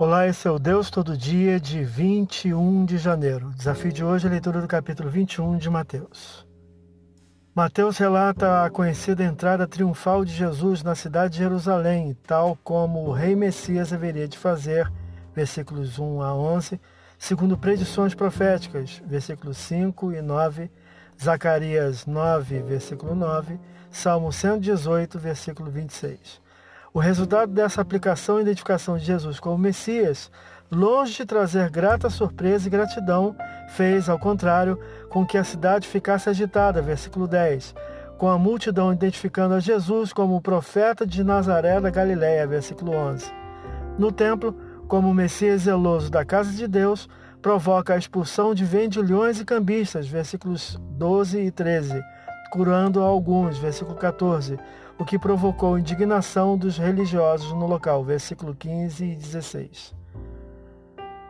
[0.00, 3.48] Olá, esse é o Deus Todo Dia de 21 de janeiro.
[3.48, 6.46] O desafio de hoje é a leitura do capítulo 21 de Mateus.
[7.54, 13.12] Mateus relata a conhecida entrada triunfal de Jesus na cidade de Jerusalém, tal como o
[13.12, 14.90] rei Messias haveria de fazer,
[15.34, 16.80] versículos 1 a 11,
[17.18, 20.70] segundo predições proféticas, versículos 5 e 9,
[21.22, 23.60] Zacarias 9, versículo 9,
[23.90, 26.40] Salmo 118, versículo 26.
[26.92, 30.28] O resultado dessa aplicação e identificação de Jesus como Messias,
[30.72, 33.36] longe de trazer grata surpresa e gratidão,
[33.68, 34.76] fez, ao contrário,
[35.08, 37.76] com que a cidade ficasse agitada, versículo 10,
[38.18, 43.32] com a multidão identificando a Jesus como o profeta de Nazaré da Galiléia, versículo 11.
[43.96, 44.52] No templo,
[44.88, 47.08] como Messias zeloso da casa de Deus,
[47.40, 52.02] provoca a expulsão de vendilhões e cambistas, versículos 12 e 13,
[52.50, 54.58] curando alguns, versículo 14,
[55.00, 59.94] o que provocou indignação dos religiosos no local, versículo 15 e 16.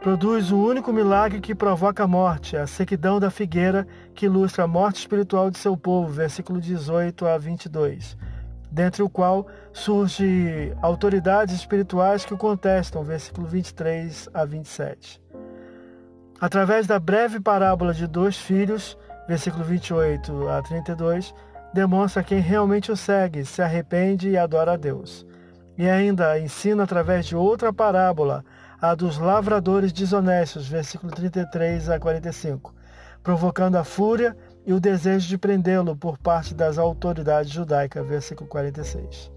[0.00, 4.62] Produz o um único milagre que provoca a morte, a sequidão da figueira, que ilustra
[4.62, 8.16] a morte espiritual de seu povo, versículo 18 a 22,
[8.70, 15.20] dentre o qual surge autoridades espirituais que o contestam, versículo 23 a 27.
[16.40, 21.34] Através da breve parábola de dois filhos, versículo 28 a 32,
[21.76, 25.26] demonstra quem realmente o segue, se arrepende e adora a Deus.
[25.76, 28.42] E ainda ensina através de outra parábola,
[28.80, 32.74] a dos lavradores desonestos, versículo 33 a 45,
[33.22, 39.30] provocando a fúria e o desejo de prendê-lo por parte das autoridades judaicas, versículo 46.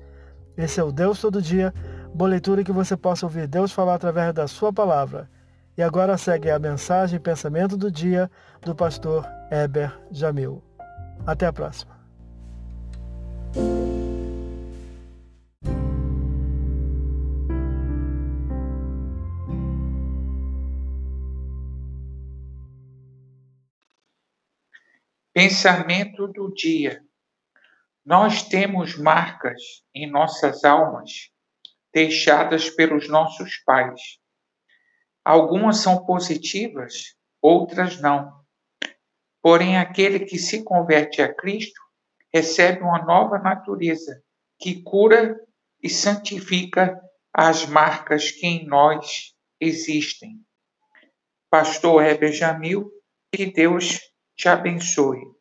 [0.57, 1.73] Esse é o Deus todo dia,
[2.13, 5.29] boa leitura que você possa ouvir Deus falar através da sua palavra.
[5.77, 10.63] E agora segue a mensagem e pensamento do dia do pastor Eber Jamil.
[11.25, 11.98] Até a próxima.
[25.31, 27.03] Pensamento do dia.
[28.03, 29.61] Nós temos marcas
[29.93, 31.29] em nossas almas
[31.93, 34.17] deixadas pelos nossos pais.
[35.23, 38.33] Algumas são positivas, outras não.
[39.39, 41.79] Porém, aquele que se converte a Cristo
[42.33, 44.23] recebe uma nova natureza
[44.57, 45.39] que cura
[45.81, 46.99] e santifica
[47.31, 50.43] as marcas que em nós existem.
[51.51, 52.91] Pastor Heber Jamil,
[53.31, 54.08] que Deus
[54.39, 55.38] te abençoe.